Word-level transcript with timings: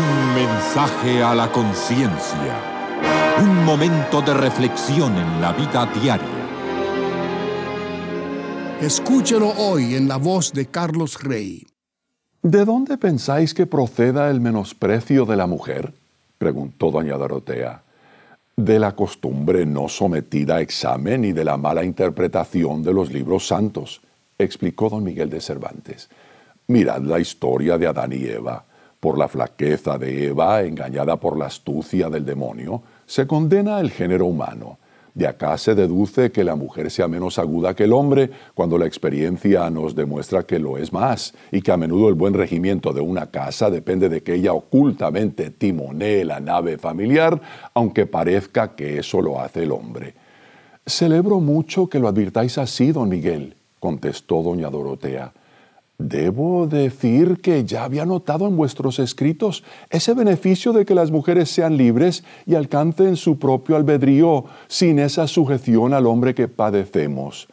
Un 0.00 0.34
mensaje 0.34 1.22
a 1.22 1.34
la 1.34 1.52
conciencia. 1.52 2.54
Un 3.38 3.66
momento 3.66 4.22
de 4.22 4.32
reflexión 4.32 5.14
en 5.14 5.42
la 5.42 5.52
vida 5.52 5.84
diaria. 5.84 6.40
Escúchelo 8.80 9.50
hoy 9.58 9.96
en 9.96 10.08
la 10.08 10.16
voz 10.16 10.54
de 10.54 10.64
Carlos 10.64 11.22
Rey. 11.22 11.66
¿De 12.40 12.64
dónde 12.64 12.96
pensáis 12.96 13.52
que 13.52 13.66
proceda 13.66 14.30
el 14.30 14.40
menosprecio 14.40 15.26
de 15.26 15.36
la 15.36 15.46
mujer? 15.46 15.92
preguntó 16.38 16.90
doña 16.90 17.18
Dorotea. 17.18 17.82
De 18.56 18.78
la 18.78 18.96
costumbre 18.96 19.66
no 19.66 19.90
sometida 19.90 20.56
a 20.56 20.60
examen 20.62 21.26
y 21.26 21.32
de 21.32 21.44
la 21.44 21.58
mala 21.58 21.84
interpretación 21.84 22.82
de 22.82 22.94
los 22.94 23.12
libros 23.12 23.46
santos, 23.46 24.00
explicó 24.38 24.88
don 24.88 25.04
Miguel 25.04 25.28
de 25.28 25.42
Cervantes. 25.42 26.08
Mirad 26.68 27.02
la 27.02 27.20
historia 27.20 27.76
de 27.76 27.86
Adán 27.86 28.14
y 28.14 28.24
Eva. 28.24 28.64
Por 29.00 29.16
la 29.16 29.28
flaqueza 29.28 29.96
de 29.96 30.26
Eva, 30.26 30.62
engañada 30.62 31.16
por 31.16 31.38
la 31.38 31.46
astucia 31.46 32.10
del 32.10 32.26
demonio, 32.26 32.82
se 33.06 33.26
condena 33.26 33.80
el 33.80 33.90
género 33.90 34.26
humano. 34.26 34.78
De 35.14 35.26
acá 35.26 35.56
se 35.58 35.74
deduce 35.74 36.30
que 36.30 36.44
la 36.44 36.54
mujer 36.54 36.90
sea 36.90 37.08
menos 37.08 37.38
aguda 37.38 37.74
que 37.74 37.84
el 37.84 37.94
hombre, 37.94 38.30
cuando 38.54 38.78
la 38.78 38.86
experiencia 38.86 39.68
nos 39.70 39.94
demuestra 39.94 40.44
que 40.44 40.58
lo 40.58 40.76
es 40.78 40.92
más, 40.92 41.34
y 41.50 41.62
que 41.62 41.72
a 41.72 41.78
menudo 41.78 42.08
el 42.08 42.14
buen 42.14 42.34
regimiento 42.34 42.92
de 42.92 43.00
una 43.00 43.30
casa 43.30 43.70
depende 43.70 44.08
de 44.10 44.22
que 44.22 44.34
ella 44.34 44.52
ocultamente 44.52 45.50
timonee 45.50 46.24
la 46.24 46.38
nave 46.38 46.78
familiar, 46.78 47.40
aunque 47.74 48.06
parezca 48.06 48.76
que 48.76 48.98
eso 48.98 49.20
lo 49.20 49.40
hace 49.40 49.62
el 49.62 49.72
hombre. 49.72 50.14
Celebro 50.86 51.40
mucho 51.40 51.88
que 51.88 51.98
lo 51.98 52.08
advirtáis 52.08 52.58
así, 52.58 52.92
don 52.92 53.08
Miguel, 53.08 53.56
contestó 53.78 54.42
doña 54.42 54.70
Dorotea. 54.70 55.32
Debo 56.02 56.66
decir 56.66 57.42
que 57.42 57.66
ya 57.66 57.84
había 57.84 58.06
notado 58.06 58.46
en 58.48 58.56
vuestros 58.56 58.98
escritos 58.98 59.62
ese 59.90 60.14
beneficio 60.14 60.72
de 60.72 60.86
que 60.86 60.94
las 60.94 61.10
mujeres 61.10 61.50
sean 61.50 61.76
libres 61.76 62.24
y 62.46 62.54
alcancen 62.54 63.16
su 63.16 63.38
propio 63.38 63.76
albedrío 63.76 64.46
sin 64.66 64.98
esa 64.98 65.26
sujeción 65.26 65.92
al 65.92 66.06
hombre 66.06 66.34
que 66.34 66.48
padecemos. 66.48 67.48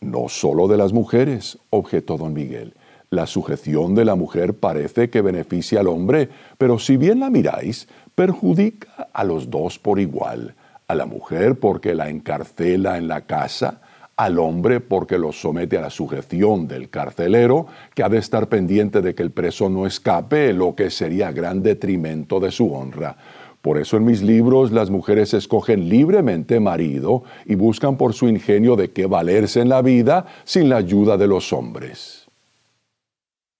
No 0.00 0.30
solo 0.30 0.68
de 0.68 0.78
las 0.78 0.94
mujeres, 0.94 1.58
objetó 1.68 2.16
don 2.16 2.32
Miguel. 2.32 2.72
La 3.10 3.26
sujeción 3.26 3.94
de 3.94 4.06
la 4.06 4.14
mujer 4.14 4.54
parece 4.54 5.10
que 5.10 5.20
beneficia 5.20 5.80
al 5.80 5.88
hombre, 5.88 6.30
pero 6.56 6.78
si 6.78 6.96
bien 6.96 7.20
la 7.20 7.28
miráis, 7.28 7.88
perjudica 8.14 9.08
a 9.12 9.22
los 9.22 9.50
dos 9.50 9.78
por 9.78 10.00
igual. 10.00 10.54
A 10.88 10.94
la 10.94 11.04
mujer 11.04 11.60
porque 11.60 11.94
la 11.94 12.08
encarcela 12.08 12.96
en 12.96 13.06
la 13.06 13.26
casa, 13.26 13.82
al 14.16 14.38
hombre 14.38 14.80
porque 14.80 15.18
lo 15.18 15.32
somete 15.32 15.76
a 15.76 15.82
la 15.82 15.90
sujeción 15.90 16.66
del 16.66 16.88
carcelero, 16.88 17.66
que 17.94 18.02
ha 18.02 18.08
de 18.08 18.18
estar 18.18 18.48
pendiente 18.48 19.02
de 19.02 19.14
que 19.14 19.22
el 19.22 19.30
preso 19.30 19.68
no 19.68 19.86
escape, 19.86 20.52
lo 20.54 20.74
que 20.74 20.90
sería 20.90 21.32
gran 21.32 21.62
detrimento 21.62 22.40
de 22.40 22.50
su 22.50 22.72
honra. 22.72 23.16
Por 23.60 23.78
eso 23.78 23.96
en 23.96 24.04
mis 24.04 24.22
libros 24.22 24.70
las 24.70 24.90
mujeres 24.90 25.34
escogen 25.34 25.88
libremente 25.88 26.60
marido 26.60 27.24
y 27.44 27.56
buscan 27.56 27.96
por 27.96 28.14
su 28.14 28.28
ingenio 28.28 28.76
de 28.76 28.92
qué 28.92 29.06
valerse 29.06 29.60
en 29.60 29.68
la 29.68 29.82
vida 29.82 30.24
sin 30.44 30.68
la 30.68 30.76
ayuda 30.76 31.16
de 31.16 31.26
los 31.26 31.52
hombres. 31.52 32.26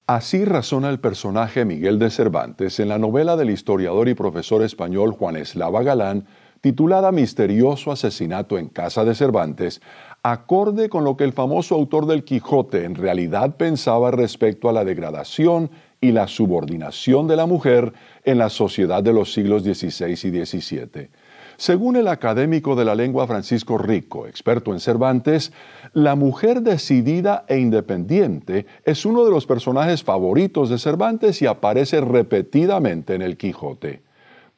Así 0.06 0.44
razona 0.44 0.88
el 0.88 1.00
personaje 1.00 1.64
Miguel 1.64 1.98
de 1.98 2.10
Cervantes 2.10 2.78
en 2.78 2.88
la 2.88 2.98
novela 2.98 3.36
del 3.36 3.50
historiador 3.50 4.08
y 4.08 4.14
profesor 4.14 4.62
español 4.62 5.10
Juan 5.10 5.36
Eslava 5.36 5.82
Galán, 5.82 6.27
titulada 6.60 7.10
Misterioso 7.10 7.90
asesinato 7.90 8.58
en 8.58 8.68
casa 8.68 9.04
de 9.04 9.16
Cervantes, 9.16 9.80
acorde 10.32 10.88
con 10.88 11.05
lo 11.05 11.16
que 11.16 11.24
el 11.24 11.32
famoso 11.32 11.77
autor 11.77 12.06
del 12.06 12.24
Quijote 12.24 12.84
en 12.84 12.96
realidad 12.96 13.56
pensaba 13.56 14.10
respecto 14.10 14.68
a 14.68 14.72
la 14.72 14.84
degradación 14.84 15.70
y 16.00 16.10
la 16.10 16.27
subordinación 16.27 17.28
de 17.28 17.36
la 17.36 17.46
mujer 17.46 17.92
en 18.24 18.38
la 18.38 18.50
sociedad 18.50 19.02
de 19.02 19.12
los 19.12 19.33
siglos 19.33 19.62
XVI 19.62 20.12
y 20.12 20.44
XVII. 20.44 21.10
Según 21.56 21.96
el 21.96 22.08
académico 22.08 22.74
de 22.74 22.84
la 22.84 22.94
lengua 22.94 23.27
Francisco 23.27 23.78
Rico, 23.78 24.27
experto 24.27 24.73
en 24.73 24.80
Cervantes, 24.80 25.52
la 25.95 26.17
mujer 26.17 26.61
decidida 26.61 27.45
e 27.48 27.58
independiente 27.58 28.67
es 28.84 29.06
uno 29.06 29.24
de 29.24 29.30
los 29.30 29.46
personajes 29.46 30.02
favoritos 30.02 30.68
de 30.68 30.78
Cervantes 30.78 31.40
y 31.40 31.46
aparece 31.46 32.01
repetidamente 32.01 33.14
en 33.14 33.22
el 33.22 33.36
Quijote. 33.36 34.05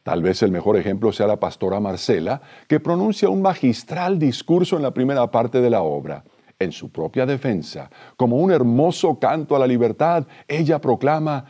Tal 0.02 0.22
vez 0.22 0.42
el 0.42 0.50
mejor 0.50 0.76
ejemplo 0.76 1.12
sea 1.12 1.26
la 1.26 1.38
pastora 1.38 1.80
Marcela, 1.80 2.40
que 2.66 2.80
pronuncia 2.80 3.28
un 3.28 3.42
magistral 3.42 4.18
discurso 4.18 4.76
en 4.76 4.82
la 4.82 4.94
primera 4.94 5.30
parte 5.30 5.60
de 5.60 5.70
la 5.70 5.82
obra. 5.82 6.24
En 6.58 6.72
su 6.72 6.90
propia 6.90 7.24
defensa, 7.24 7.88
como 8.16 8.36
un 8.38 8.50
hermoso 8.50 9.18
canto 9.20 9.54
a 9.54 9.60
la 9.60 9.66
libertad, 9.66 10.26
ella 10.48 10.80
proclama, 10.80 11.44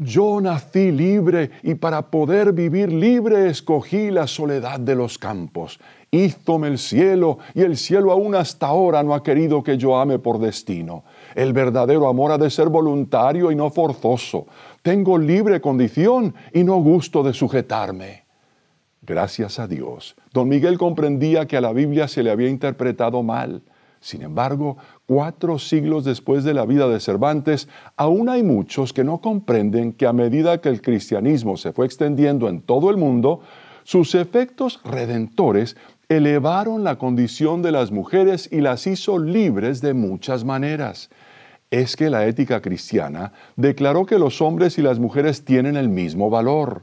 yo 0.00 0.40
nací 0.40 0.90
libre 0.90 1.50
y 1.62 1.74
para 1.74 2.10
poder 2.10 2.52
vivir 2.52 2.92
libre 2.92 3.48
escogí 3.48 4.10
la 4.10 4.26
soledad 4.26 4.80
de 4.80 4.94
los 4.94 5.18
campos. 5.18 5.78
Hízome 6.10 6.68
el 6.68 6.78
cielo 6.78 7.38
y 7.54 7.62
el 7.62 7.76
cielo 7.76 8.10
aún 8.10 8.34
hasta 8.34 8.66
ahora 8.66 9.02
no 9.02 9.14
ha 9.14 9.22
querido 9.22 9.62
que 9.62 9.78
yo 9.78 9.96
ame 9.96 10.18
por 10.18 10.40
destino. 10.40 11.04
El 11.34 11.52
verdadero 11.52 12.08
amor 12.08 12.32
ha 12.32 12.38
de 12.38 12.50
ser 12.50 12.68
voluntario 12.68 13.52
y 13.52 13.54
no 13.54 13.70
forzoso. 13.70 14.46
Tengo 14.82 15.18
libre 15.18 15.60
condición 15.60 16.34
y 16.52 16.64
no 16.64 16.76
gusto 16.76 17.22
de 17.22 17.32
sujetarme. 17.32 18.24
Gracias 19.02 19.58
a 19.58 19.66
Dios, 19.66 20.16
don 20.32 20.48
Miguel 20.48 20.78
comprendía 20.78 21.46
que 21.46 21.56
a 21.56 21.60
la 21.60 21.72
Biblia 21.72 22.08
se 22.08 22.22
le 22.22 22.30
había 22.30 22.48
interpretado 22.48 23.22
mal. 23.22 23.62
Sin 24.00 24.22
embargo, 24.22 24.78
cuatro 25.06 25.58
siglos 25.58 26.04
después 26.04 26.42
de 26.42 26.54
la 26.54 26.64
vida 26.64 26.88
de 26.88 27.00
Cervantes, 27.00 27.68
aún 27.96 28.28
hay 28.28 28.42
muchos 28.42 28.92
que 28.92 29.04
no 29.04 29.20
comprenden 29.20 29.92
que 29.92 30.06
a 30.06 30.12
medida 30.12 30.60
que 30.60 30.70
el 30.70 30.80
cristianismo 30.80 31.56
se 31.56 31.72
fue 31.72 31.86
extendiendo 31.86 32.48
en 32.48 32.62
todo 32.62 32.90
el 32.90 32.96
mundo, 32.96 33.40
sus 33.84 34.14
efectos 34.14 34.80
redentores 34.84 35.76
elevaron 36.08 36.82
la 36.82 36.96
condición 36.96 37.62
de 37.62 37.72
las 37.72 37.92
mujeres 37.92 38.48
y 38.50 38.60
las 38.60 38.86
hizo 38.86 39.18
libres 39.18 39.80
de 39.80 39.94
muchas 39.94 40.44
maneras 40.44 41.10
es 41.70 41.96
que 41.96 42.10
la 42.10 42.26
ética 42.26 42.60
cristiana 42.60 43.32
declaró 43.56 44.04
que 44.04 44.18
los 44.18 44.40
hombres 44.42 44.78
y 44.78 44.82
las 44.82 44.98
mujeres 44.98 45.44
tienen 45.44 45.76
el 45.76 45.88
mismo 45.88 46.28
valor. 46.28 46.82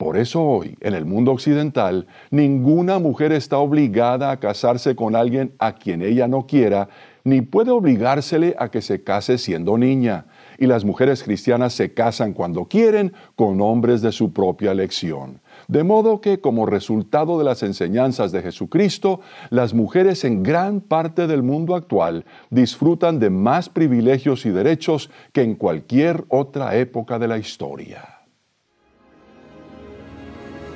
Por 0.00 0.16
eso 0.16 0.42
hoy, 0.42 0.78
en 0.80 0.94
el 0.94 1.04
mundo 1.04 1.30
occidental, 1.30 2.06
ninguna 2.30 2.98
mujer 2.98 3.32
está 3.32 3.58
obligada 3.58 4.30
a 4.30 4.40
casarse 4.40 4.96
con 4.96 5.14
alguien 5.14 5.52
a 5.58 5.74
quien 5.74 6.00
ella 6.00 6.26
no 6.26 6.46
quiera, 6.46 6.88
ni 7.22 7.42
puede 7.42 7.70
obligársele 7.70 8.56
a 8.58 8.70
que 8.70 8.80
se 8.80 9.02
case 9.02 9.36
siendo 9.36 9.76
niña. 9.76 10.24
Y 10.56 10.68
las 10.68 10.86
mujeres 10.86 11.22
cristianas 11.22 11.74
se 11.74 11.92
casan 11.92 12.32
cuando 12.32 12.64
quieren 12.64 13.12
con 13.36 13.60
hombres 13.60 14.00
de 14.00 14.10
su 14.10 14.32
propia 14.32 14.72
elección. 14.72 15.42
De 15.68 15.84
modo 15.84 16.22
que, 16.22 16.40
como 16.40 16.64
resultado 16.64 17.38
de 17.38 17.44
las 17.44 17.62
enseñanzas 17.62 18.32
de 18.32 18.40
Jesucristo, 18.40 19.20
las 19.50 19.74
mujeres 19.74 20.24
en 20.24 20.42
gran 20.42 20.80
parte 20.80 21.26
del 21.26 21.42
mundo 21.42 21.74
actual 21.74 22.24
disfrutan 22.48 23.18
de 23.18 23.28
más 23.28 23.68
privilegios 23.68 24.46
y 24.46 24.50
derechos 24.50 25.10
que 25.34 25.42
en 25.42 25.56
cualquier 25.56 26.24
otra 26.30 26.74
época 26.76 27.18
de 27.18 27.28
la 27.28 27.36
historia. 27.36 28.19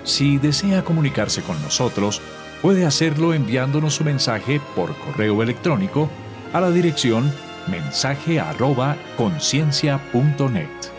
Si 0.04 0.38
desea 0.38 0.84
comunicarse 0.84 1.42
con 1.42 1.60
nosotros, 1.62 2.20
puede 2.62 2.86
hacerlo 2.86 3.34
enviándonos 3.34 3.94
su 3.94 4.04
mensaje 4.04 4.60
por 4.76 4.96
correo 4.96 5.42
electrónico 5.42 6.08
a 6.52 6.60
la 6.60 6.70
dirección 6.70 7.32
mensaje 7.66 8.38
conciencia.net. 9.16 10.93